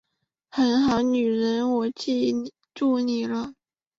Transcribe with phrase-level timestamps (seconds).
[0.49, 2.33] 很好，女人我记
[2.73, 3.53] 住你了